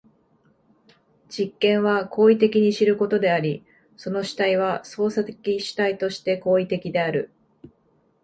[1.29, 3.63] 実験は行為的に知ることであり、
[3.97, 7.29] その主体は操作的主体として行為的である。